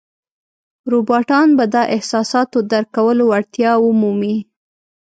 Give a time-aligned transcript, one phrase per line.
[0.91, 4.37] روباټان به د احساساتو درک کولو وړتیا ومومي.